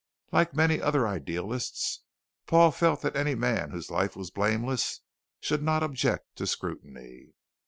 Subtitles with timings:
[0.31, 2.01] Like many other idealists,
[2.47, 5.01] Paul felt that any man whose life was blameless
[5.39, 7.33] should not object to scrutiny.